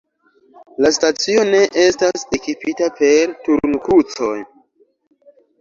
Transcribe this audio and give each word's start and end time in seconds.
La 0.85 0.89
stacio 0.95 1.43
ne 1.49 1.59
estas 1.83 2.25
ekipita 2.39 2.89
per 3.03 3.37
turnkrucoj. 3.49 4.35